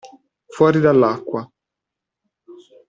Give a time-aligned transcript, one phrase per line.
[0.47, 1.47] Fuori dall'acqua.